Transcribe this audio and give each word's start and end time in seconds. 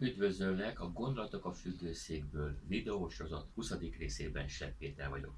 Üdvözöllek 0.00 0.80
a 0.80 0.92
Gondolatok 0.92 1.44
a 1.44 1.52
függőszékből 1.52 2.58
videósorozat 2.66 3.46
20. 3.54 3.72
részében 3.98 4.48
Sepp 4.48 4.78
Péter 4.78 5.08
vagyok. 5.08 5.34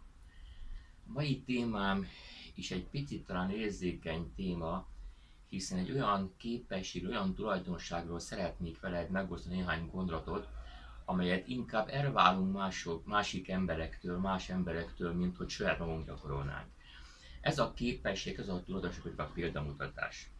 A 1.06 1.12
mai 1.12 1.40
témám 1.40 2.06
is 2.54 2.70
egy 2.70 2.84
picit 2.84 3.26
talán 3.26 3.50
érzékeny 3.50 4.32
téma, 4.34 4.86
hiszen 5.48 5.78
egy 5.78 5.90
olyan 5.90 6.32
képesség, 6.36 7.06
olyan 7.06 7.34
tulajdonságról 7.34 8.18
szeretnék 8.18 8.80
veled 8.80 9.10
megosztani 9.10 9.54
néhány 9.54 9.88
gondolatot, 9.92 10.48
amelyet 11.04 11.48
inkább 11.48 11.88
elválunk 11.88 12.52
mások, 12.52 13.06
másik 13.06 13.48
emberektől, 13.48 14.18
más 14.18 14.48
emberektől, 14.48 15.12
mint 15.12 15.36
hogy 15.36 15.48
saját 15.48 15.78
magunk 15.78 16.06
gyakorolnánk. 16.06 16.68
Ez 17.40 17.58
a 17.58 17.72
képesség, 17.74 18.38
ez 18.38 18.48
a 18.48 18.62
tulajdonság, 18.64 19.02
hogy 19.02 19.14
a 19.16 19.24
példamutatás 19.24 20.30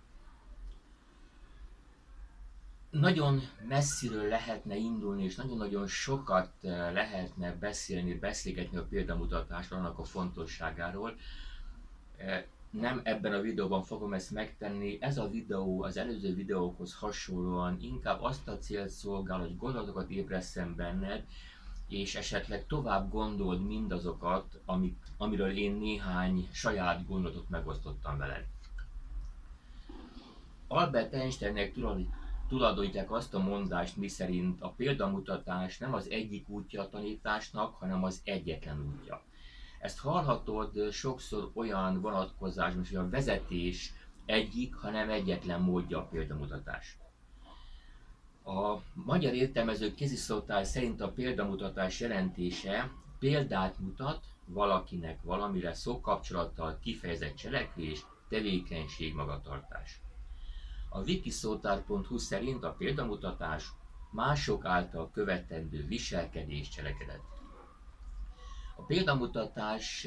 nagyon 2.91 3.41
messziről 3.69 4.29
lehetne 4.29 4.77
indulni, 4.77 5.25
és 5.25 5.35
nagyon-nagyon 5.35 5.87
sokat 5.87 6.51
eh, 6.63 6.93
lehetne 6.93 7.55
beszélni, 7.55 8.15
beszélgetni 8.15 8.77
a 8.77 8.87
példamutatásról, 8.89 9.79
annak 9.79 9.99
a 9.99 10.05
fontosságáról. 10.05 11.17
Eh, 12.17 12.45
nem 12.71 13.01
ebben 13.05 13.33
a 13.33 13.41
videóban 13.41 13.83
fogom 13.83 14.13
ezt 14.13 14.31
megtenni. 14.31 14.99
Ez 15.01 15.19
a 15.19 15.31
videó 15.31 15.83
az 15.83 15.97
előző 15.97 16.35
videókhoz 16.35 16.95
hasonlóan 16.95 17.79
inkább 17.81 18.23
azt 18.23 18.49
a 18.49 18.59
célt 18.59 18.89
szolgál, 18.89 19.39
hogy 19.39 19.57
gondolatokat 19.57 20.11
ébreszem 20.11 20.75
benned, 20.75 21.25
és 21.89 22.15
esetleg 22.15 22.67
tovább 22.67 23.11
gondold 23.11 23.67
mindazokat, 23.67 24.61
amit, 24.65 24.99
amiről 25.17 25.57
én 25.57 25.73
néhány 25.73 26.49
saját 26.53 27.07
gondolatot 27.07 27.49
megosztottam 27.49 28.19
veled. 28.19 28.45
Albert 30.69 31.13
Einsteinnek 31.15 31.73
tulajdonítják 32.51 33.11
azt 33.11 33.35
a 33.35 33.39
mondást, 33.39 33.97
miszerint 33.97 34.61
a 34.61 34.69
példamutatás 34.69 35.79
nem 35.79 35.95
az 35.95 36.11
egyik 36.11 36.49
útja 36.49 36.83
a 36.83 36.89
tanításnak, 36.89 37.75
hanem 37.75 38.05
az 38.05 38.21
egyetlen 38.25 38.95
útja. 38.95 39.23
Ezt 39.81 39.99
hallhatod 39.99 40.93
sokszor 40.93 41.51
olyan 41.55 42.01
vonatkozásban, 42.01 42.85
hogy 42.87 42.97
a 42.97 43.09
vezetés 43.09 43.93
egyik, 44.27 44.75
hanem 44.75 45.11
egyetlen 45.11 45.61
módja 45.61 45.99
a 45.99 46.07
példamutatás. 46.07 46.99
A 48.45 48.77
magyar 48.93 49.35
értelmező 49.35 49.95
kéziszótár 49.95 50.65
szerint 50.65 51.01
a 51.01 51.13
példamutatás 51.13 52.01
jelentése 52.01 52.91
példát 53.19 53.79
mutat 53.79 54.25
valakinek 54.45 55.23
valamire 55.23 55.75
szókapcsolattal 55.75 56.79
kifejezett 56.83 57.35
cselekvés, 57.35 58.07
tevékenység, 58.29 59.15
magatartás. 59.15 60.01
A 60.93 61.01
wikiszotar.hu 61.01 62.19
szerint 62.19 62.65
a 62.65 62.73
példamutatás 62.73 63.73
mások 64.11 64.65
által 64.65 65.11
követendő 65.11 65.87
viselkedés 65.87 66.69
cselekedet. 66.69 67.21
A 68.77 68.83
példamutatás 68.83 70.07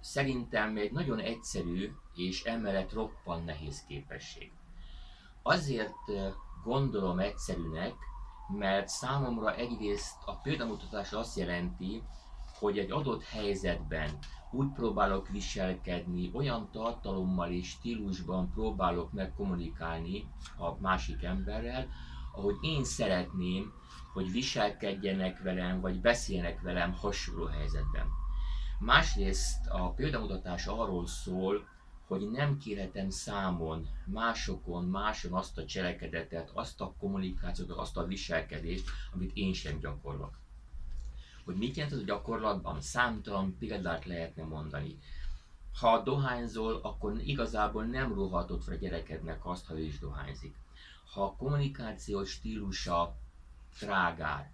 szerintem 0.00 0.76
egy 0.76 0.92
nagyon 0.92 1.18
egyszerű 1.18 1.92
és 2.14 2.42
emellett 2.44 2.92
roppan 2.92 3.44
nehéz 3.44 3.84
képesség. 3.84 4.52
Azért 5.42 5.94
gondolom 6.64 7.18
egyszerűnek, 7.18 7.94
mert 8.58 8.88
számomra 8.88 9.54
egyrészt 9.54 10.16
a 10.24 10.36
példamutatás 10.36 11.12
azt 11.12 11.36
jelenti, 11.36 12.02
hogy 12.62 12.78
egy 12.78 12.90
adott 12.90 13.22
helyzetben 13.22 14.10
úgy 14.50 14.72
próbálok 14.72 15.28
viselkedni, 15.28 16.30
olyan 16.32 16.68
tartalommal 16.70 17.50
és 17.50 17.68
stílusban 17.68 18.50
próbálok 18.50 19.12
megkommunikálni 19.12 20.26
a 20.58 20.80
másik 20.80 21.22
emberrel, 21.22 21.88
ahogy 22.34 22.56
én 22.60 22.84
szeretném, 22.84 23.72
hogy 24.12 24.32
viselkedjenek 24.32 25.42
velem, 25.42 25.80
vagy 25.80 26.00
beszéljenek 26.00 26.60
velem 26.60 26.92
hasonló 26.92 27.44
helyzetben. 27.44 28.06
Másrészt 28.78 29.66
a 29.68 29.90
példamutatás 29.90 30.66
arról 30.66 31.06
szól, 31.06 31.68
hogy 32.06 32.30
nem 32.30 32.58
kérhetem 32.58 33.10
számon 33.10 33.88
másokon, 34.06 34.84
máson 34.84 35.32
azt 35.32 35.58
a 35.58 35.64
cselekedetet, 35.64 36.50
azt 36.54 36.80
a 36.80 36.94
kommunikációt, 36.98 37.70
azt 37.70 37.96
a 37.96 38.06
viselkedést, 38.06 38.90
amit 39.14 39.30
én 39.34 39.52
sem 39.52 39.78
gyakorlok. 39.78 40.41
Hogy 41.44 41.56
mit 41.56 41.76
jelent 41.76 41.94
ez 41.94 42.00
a 42.00 42.04
gyakorlatban? 42.04 42.80
Számtalan 42.80 43.56
példát 43.58 44.04
lehetne 44.04 44.44
mondani. 44.44 44.98
Ha 45.80 46.02
dohányzol, 46.02 46.80
akkor 46.82 47.20
igazából 47.24 47.84
nem 47.84 48.14
rohatod 48.14 48.62
fel 48.62 48.74
a 48.74 48.78
gyerekednek 48.78 49.46
azt, 49.46 49.66
ha 49.66 49.78
ő 49.78 49.82
is 49.82 49.98
dohányzik. 49.98 50.54
Ha 51.12 51.24
a 51.24 51.36
kommunikációs 51.36 52.30
stílusa 52.30 53.16
trágár, 53.78 54.50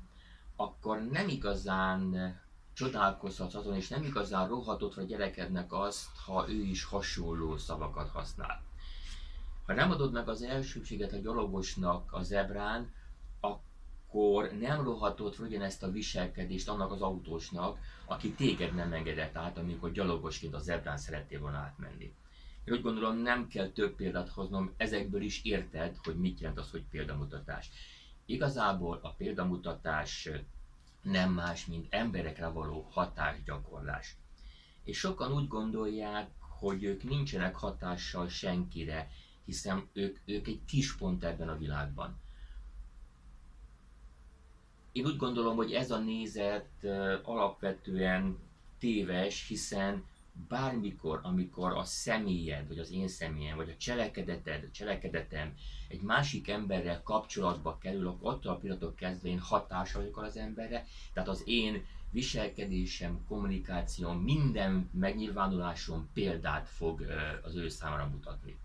akkor 0.56 1.02
nem 1.02 1.28
igazán 1.28 2.36
csodálkozhatsz 2.72 3.54
azon, 3.54 3.74
és 3.74 3.88
nem 3.88 4.02
igazán 4.02 4.48
rohatod 4.48 4.92
fel 4.92 5.04
a 5.04 5.06
gyerekednek 5.06 5.72
azt, 5.72 6.16
ha 6.24 6.48
ő 6.48 6.62
is 6.62 6.84
hasonló 6.84 7.56
szavakat 7.56 8.08
használ. 8.08 8.62
Ha 9.66 9.74
nem 9.74 9.90
adod 9.90 10.12
meg 10.12 10.28
az 10.28 10.42
elsőséget 10.42 11.12
a 11.12 11.16
gyalogosnak 11.16 12.12
a 12.12 12.22
zebrán, 12.22 12.92
akkor 14.08 14.52
nem 14.60 14.84
rohatott 14.84 15.34
fel 15.34 15.46
ugyanezt 15.46 15.82
a 15.82 15.90
viselkedést 15.90 16.68
annak 16.68 16.92
az 16.92 17.00
autósnak, 17.00 17.78
aki 18.04 18.32
téged 18.32 18.74
nem 18.74 18.92
engedett 18.92 19.36
át, 19.36 19.58
amikor 19.58 19.92
gyalogosként 19.92 20.54
a 20.54 20.58
zebrán 20.58 20.98
szerettél 20.98 21.40
volna 21.40 21.56
átmenni. 21.56 22.14
Én 22.64 22.74
úgy 22.74 22.82
gondolom, 22.82 23.16
nem 23.16 23.48
kell 23.48 23.68
több 23.68 23.94
példát 23.94 24.28
hoznom, 24.28 24.72
ezekből 24.76 25.22
is 25.22 25.44
érted, 25.44 25.96
hogy 26.02 26.16
mit 26.16 26.40
jelent 26.40 26.58
az, 26.58 26.70
hogy 26.70 26.84
példamutatás. 26.90 27.70
Igazából 28.26 28.98
a 29.02 29.12
példamutatás 29.12 30.28
nem 31.02 31.32
más, 31.32 31.66
mint 31.66 31.86
emberekre 31.90 32.48
való 32.48 32.88
hatásgyakorlás. 32.90 34.16
És 34.84 34.98
sokan 34.98 35.32
úgy 35.32 35.48
gondolják, 35.48 36.30
hogy 36.38 36.84
ők 36.84 37.02
nincsenek 37.02 37.56
hatással 37.56 38.28
senkire, 38.28 39.10
hiszen 39.44 39.88
ők, 39.92 40.18
ők 40.24 40.46
egy 40.46 40.60
kis 40.66 40.96
pont 40.96 41.24
ebben 41.24 41.48
a 41.48 41.58
világban 41.58 42.18
én 44.98 45.06
úgy 45.06 45.16
gondolom, 45.16 45.56
hogy 45.56 45.72
ez 45.72 45.90
a 45.90 45.98
nézet 45.98 46.84
alapvetően 47.22 48.38
téves, 48.78 49.46
hiszen 49.48 50.04
bármikor, 50.48 51.20
amikor 51.22 51.72
a 51.72 51.84
személyed, 51.84 52.68
vagy 52.68 52.78
az 52.78 52.92
én 52.92 53.08
személyem, 53.08 53.56
vagy 53.56 53.68
a 53.68 53.76
cselekedeted, 53.76 54.62
a 54.62 54.70
cselekedetem 54.70 55.54
egy 55.88 56.00
másik 56.00 56.48
emberrel 56.48 57.02
kapcsolatba 57.02 57.78
kerül, 57.78 58.06
akkor 58.06 58.32
attól 58.32 58.52
a 58.52 58.56
pillanatok 58.56 58.96
kezdve 58.96 59.28
én 59.28 59.38
hatással 59.38 60.00
vagyok 60.00 60.22
az 60.22 60.36
emberre, 60.36 60.86
tehát 61.12 61.28
az 61.28 61.42
én 61.46 61.84
viselkedésem, 62.10 63.24
kommunikációm, 63.28 64.18
minden 64.18 64.90
megnyilvánulásom 64.92 66.08
példát 66.12 66.68
fog 66.68 67.04
az 67.42 67.56
ő 67.56 67.68
számára 67.68 68.06
mutatni. 68.06 68.58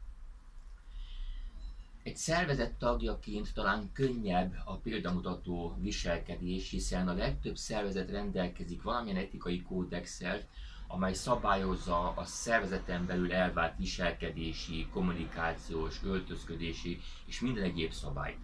Egy 2.03 2.17
szervezet 2.17 2.73
tagjaként 2.73 3.53
talán 3.53 3.89
könnyebb 3.93 4.53
a 4.65 4.77
példamutató 4.77 5.77
viselkedés, 5.79 6.69
hiszen 6.69 7.07
a 7.07 7.13
legtöbb 7.13 7.55
szervezet 7.55 8.09
rendelkezik 8.09 8.81
valamilyen 8.81 9.17
etikai 9.17 9.61
kódexel, 9.61 10.41
amely 10.87 11.13
szabályozza 11.13 12.13
a 12.15 12.25
szervezeten 12.25 13.05
belül 13.05 13.33
elvált 13.33 13.77
viselkedési, 13.77 14.87
kommunikációs, 14.91 16.03
öltözködési 16.03 16.99
és 17.25 17.41
minden 17.41 17.63
egyéb 17.63 17.91
szabályt. 17.91 18.39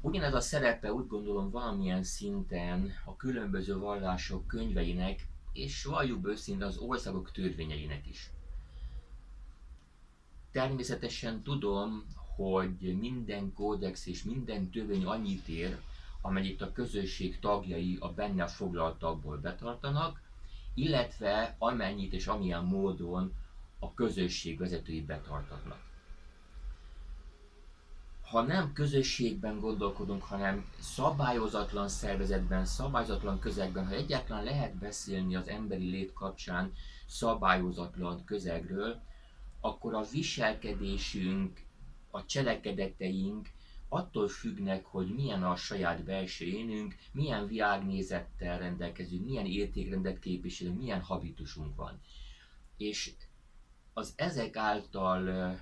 Ugyanez 0.00 0.34
a 0.34 0.40
szerepe 0.40 0.92
úgy 0.92 1.06
gondolom 1.06 1.50
valamilyen 1.50 2.02
szinten 2.02 2.92
a 3.04 3.16
különböző 3.16 3.78
vallások 3.78 4.46
könyveinek, 4.46 5.26
és 5.52 5.84
valljuk 5.84 6.28
őszintén 6.28 6.66
az 6.66 6.76
országok 6.76 7.32
törvényeinek 7.32 8.06
is. 8.06 8.30
Természetesen 10.52 11.42
tudom, 11.42 12.04
hogy 12.36 12.96
minden 13.00 13.52
kódex 13.52 14.06
és 14.06 14.22
minden 14.22 14.70
törvény 14.70 15.04
annyit 15.04 15.48
ér, 15.48 15.78
amennyit 16.20 16.62
a 16.62 16.72
közösség 16.72 17.38
tagjai 17.38 17.96
a 18.00 18.12
benne 18.12 18.46
foglaltakból 18.46 19.36
betartanak, 19.36 20.20
illetve 20.74 21.54
amennyit 21.58 22.12
és 22.12 22.26
amilyen 22.26 22.64
módon 22.64 23.32
a 23.78 23.94
közösség 23.94 24.58
vezetői 24.58 25.00
betartatnak. 25.02 25.78
Ha 28.22 28.42
nem 28.42 28.72
közösségben 28.72 29.60
gondolkodunk, 29.60 30.22
hanem 30.22 30.66
szabályozatlan 30.80 31.88
szervezetben, 31.88 32.64
szabályozatlan 32.64 33.38
közegben, 33.38 33.86
ha 33.86 33.94
egyáltalán 33.94 34.44
lehet 34.44 34.74
beszélni 34.74 35.36
az 35.36 35.48
emberi 35.48 35.90
lét 35.90 36.12
kapcsán 36.12 36.72
szabályozatlan 37.06 38.24
közegről, 38.24 39.00
akkor 39.60 39.94
a 39.94 40.04
viselkedésünk 40.12 41.62
a 42.14 42.24
cselekedeteink 42.24 43.48
attól 43.88 44.28
függnek, 44.28 44.84
hogy 44.84 45.14
milyen 45.14 45.42
a 45.42 45.56
saját 45.56 46.04
belső 46.04 46.44
énünk, 46.44 46.96
milyen 47.12 47.46
világnézettel 47.46 48.58
rendelkezünk, 48.58 49.24
milyen 49.24 49.46
értékrendet 49.46 50.18
képviselünk, 50.18 50.78
milyen 50.78 51.00
habitusunk 51.00 51.76
van. 51.76 52.00
És 52.76 53.12
az 53.92 54.12
ezek 54.16 54.56
által 54.56 55.54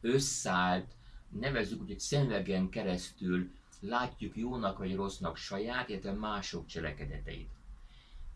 összállt, 0.00 0.92
nevezzük 1.28 1.80
úgy, 1.80 1.88
hogy 1.88 2.00
szemüvegen 2.00 2.68
keresztül 2.68 3.50
látjuk 3.80 4.36
jónak 4.36 4.78
vagy 4.78 4.94
rossznak 4.94 5.36
saját, 5.36 5.88
illetve 5.88 6.12
mások 6.12 6.66
cselekedeteit. 6.66 7.50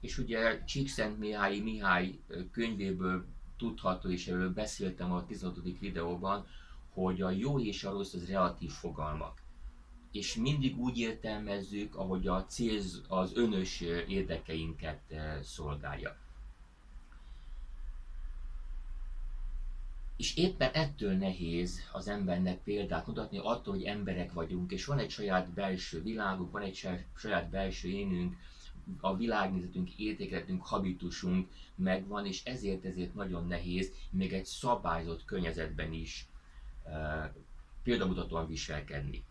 És 0.01 0.19
ugye 0.19 0.65
Csíkszent 0.65 1.19
Mihály 1.19 1.59
Mihály 1.59 2.19
könyvéből 2.51 3.25
tudható, 3.57 4.11
és 4.11 4.27
erről 4.27 4.53
beszéltem 4.53 5.13
a 5.13 5.27
16. 5.27 5.79
videóban, 5.79 6.47
hogy 6.95 7.21
a 7.21 7.31
jó 7.31 7.61
és 7.61 7.85
a 7.85 7.91
rossz 7.91 8.15
az 8.15 8.29
relatív 8.29 8.71
fogalmak. 8.71 9.43
És 10.13 10.35
mindig 10.35 10.79
úgy 10.79 10.99
értelmezzük, 10.99 11.95
ahogy 11.95 12.27
a 12.27 12.45
cél 12.45 12.81
az 13.09 13.37
önös 13.37 13.81
érdekeinket 14.09 15.01
szolgálja. 15.43 16.17
És 20.17 20.37
éppen 20.37 20.71
ettől 20.73 21.13
nehéz 21.13 21.81
az 21.93 22.09
embernek 22.09 22.59
példát 22.63 23.07
mutatni, 23.07 23.39
attól, 23.39 23.75
hogy 23.75 23.85
emberek 23.85 24.33
vagyunk, 24.33 24.73
és 24.73 24.85
van 24.85 24.99
egy 24.99 25.11
saját 25.11 25.51
belső 25.51 26.03
világunk, 26.03 26.51
van 26.51 26.63
egy 26.63 26.89
saját 27.15 27.51
belső 27.51 27.89
énünk, 27.89 28.37
a 29.01 29.17
világnézetünk, 29.17 29.91
értékletünk, 29.91 30.67
habitusunk 30.67 31.49
megvan, 31.75 32.27
és 32.27 32.45
ezért 32.45 32.85
ezért 32.85 33.15
nagyon 33.15 33.47
nehéz 33.47 33.93
még 34.11 34.33
egy 34.33 34.45
szabályzott 34.45 35.25
környezetben 35.25 35.93
is 35.93 36.27
példamutatóan 37.83 38.47
viselkedni. 38.47 39.25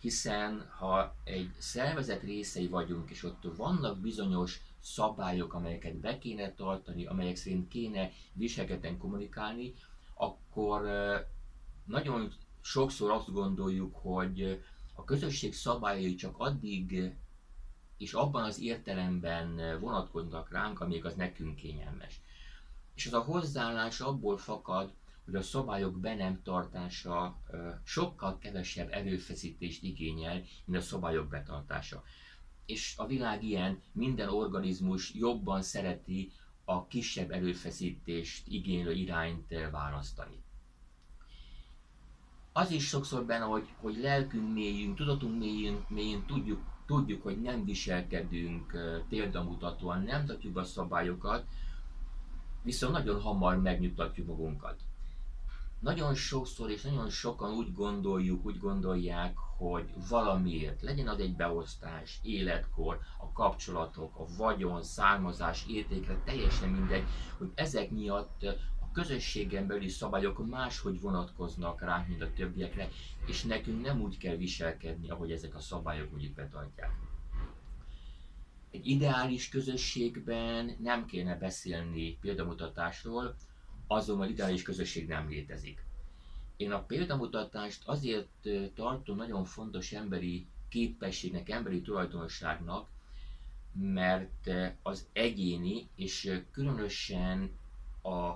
Hiszen 0.00 0.68
ha 0.78 1.16
egy 1.24 1.50
szervezet 1.58 2.22
részei 2.22 2.66
vagyunk, 2.66 3.10
és 3.10 3.22
ott 3.22 3.42
vannak 3.56 3.98
bizonyos 3.98 4.60
szabályok, 4.80 5.54
amelyeket 5.54 5.96
be 5.96 6.18
kéne 6.18 6.54
tartani, 6.54 7.06
amelyek 7.06 7.36
szerint 7.36 7.68
kéne 7.68 8.10
viselkedni 8.32 8.96
kommunikálni, 8.96 9.74
akkor 10.14 10.82
nagyon 11.84 12.32
sokszor 12.60 13.10
azt 13.10 13.32
gondoljuk, 13.32 13.96
hogy 13.96 14.62
a 14.94 15.04
közösség 15.04 15.54
szabályai 15.54 16.14
csak 16.14 16.38
addig 16.38 17.14
és 18.02 18.12
abban 18.12 18.44
az 18.44 18.60
értelemben 18.60 19.78
vonatkoznak 19.80 20.50
ránk, 20.50 20.80
amíg 20.80 21.04
az 21.04 21.14
nekünk 21.14 21.56
kényelmes. 21.56 22.20
És 22.94 23.06
az 23.06 23.12
a 23.12 23.20
hozzáállás 23.20 24.00
abból 24.00 24.36
fakad, 24.36 24.92
hogy 25.24 25.34
a 25.34 25.42
szabályok 25.42 26.00
be 26.00 26.14
nem 26.14 26.42
tartása 26.42 27.40
sokkal 27.84 28.38
kevesebb 28.38 28.88
erőfeszítést 28.90 29.82
igényel, 29.82 30.42
mint 30.64 30.82
a 30.82 30.84
szabályok 30.84 31.28
betartása. 31.28 32.02
És 32.66 32.94
a 32.96 33.06
világ 33.06 33.42
ilyen, 33.44 33.82
minden 33.92 34.28
organizmus 34.28 35.14
jobban 35.14 35.62
szereti 35.62 36.32
a 36.64 36.86
kisebb 36.86 37.30
erőfeszítést 37.30 38.48
igénylő 38.48 38.92
irányt 38.92 39.54
választani. 39.70 40.42
Az 42.52 42.70
is 42.70 42.88
sokszor 42.88 43.24
benne, 43.24 43.44
hogy, 43.44 43.68
hogy 43.80 43.96
lelkünk 43.96 44.52
mélyünk, 44.52 44.96
tudatunk 44.96 45.38
mélyünk, 45.38 45.88
mélyünk 45.88 46.26
tudjuk, 46.26 46.60
tudjuk, 46.86 47.22
hogy 47.22 47.40
nem 47.40 47.64
viselkedünk 47.64 48.72
példamutatóan, 49.08 50.02
nem 50.02 50.26
tartjuk 50.26 50.56
a 50.56 50.64
szabályokat, 50.64 51.46
viszont 52.62 52.92
nagyon 52.92 53.20
hamar 53.20 53.60
megnyugtatjuk 53.60 54.26
magunkat. 54.26 54.80
Nagyon 55.82 56.14
sokszor 56.14 56.70
és 56.70 56.82
nagyon 56.82 57.10
sokan 57.10 57.54
úgy 57.54 57.72
gondoljuk, 57.72 58.44
úgy 58.44 58.58
gondolják, 58.58 59.36
hogy 59.36 59.90
valamiért, 60.08 60.82
legyen 60.82 61.08
az 61.08 61.18
egy 61.18 61.36
beosztás, 61.36 62.18
életkor, 62.22 62.98
a 63.18 63.32
kapcsolatok, 63.32 64.18
a 64.18 64.26
vagyon, 64.36 64.82
származás, 64.82 65.64
értékre, 65.68 66.22
teljesen 66.24 66.68
mindegy, 66.68 67.04
hogy 67.38 67.50
ezek 67.54 67.90
miatt 67.90 68.42
a 68.80 68.90
közösségen 68.92 69.66
belüli 69.66 69.88
szabályok 69.88 70.46
máshogy 70.48 71.00
vonatkoznak 71.00 71.80
ránk, 71.80 72.08
mint 72.08 72.22
a 72.22 72.32
többiekre, 72.32 72.88
és 73.26 73.42
nekünk 73.42 73.82
nem 73.82 74.00
úgy 74.00 74.18
kell 74.18 74.36
viselkedni, 74.36 75.10
ahogy 75.10 75.30
ezek 75.32 75.54
a 75.54 75.60
szabályok 75.60 76.14
úgy 76.14 76.34
betartják. 76.34 76.90
Egy 78.70 78.86
ideális 78.86 79.48
közösségben 79.48 80.76
nem 80.78 81.06
kéne 81.06 81.36
beszélni 81.36 82.18
példamutatásról, 82.20 83.36
azonban 83.94 84.28
ideális 84.28 84.62
közösség 84.62 85.06
nem 85.08 85.28
létezik. 85.28 85.84
Én 86.56 86.72
a 86.72 86.82
példamutatást 86.82 87.82
azért 87.86 88.48
tartom 88.74 89.16
nagyon 89.16 89.44
fontos 89.44 89.92
emberi 89.92 90.46
képességnek, 90.68 91.48
emberi 91.48 91.80
tulajdonságnak, 91.80 92.88
mert 93.72 94.50
az 94.82 95.06
egyéni 95.12 95.88
és 95.94 96.40
különösen 96.50 97.50
a 98.02 98.34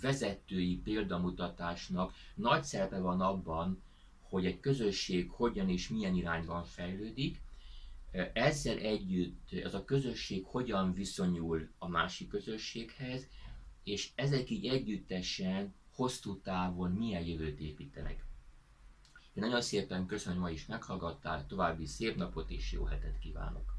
vezetői 0.00 0.76
példamutatásnak 0.76 2.12
nagy 2.34 2.64
szerepe 2.64 2.98
van 2.98 3.20
abban, 3.20 3.82
hogy 4.22 4.46
egy 4.46 4.60
közösség 4.60 5.30
hogyan 5.30 5.68
és 5.68 5.88
milyen 5.88 6.14
irányban 6.14 6.64
fejlődik, 6.64 7.40
ezzel 8.32 8.78
együtt 8.78 9.52
ez 9.52 9.74
a 9.74 9.84
közösség 9.84 10.44
hogyan 10.44 10.92
viszonyul 10.92 11.68
a 11.78 11.88
másik 11.88 12.28
közösséghez, 12.28 13.26
és 13.86 14.10
ezek 14.14 14.50
így 14.50 14.66
együttesen 14.66 15.74
hosszú 15.94 16.40
távon 16.40 16.90
milyen 16.90 17.24
jövőt 17.24 17.60
építenek. 17.60 18.24
Én 19.34 19.42
nagyon 19.42 19.62
szépen 19.62 20.06
köszönöm, 20.06 20.40
hogy 20.40 20.48
ma 20.48 20.54
is 20.56 20.66
meghallgattál, 20.66 21.46
további 21.46 21.86
szép 21.86 22.16
napot 22.16 22.50
és 22.50 22.72
jó 22.72 22.84
hetet 22.84 23.18
kívánok! 23.18 23.75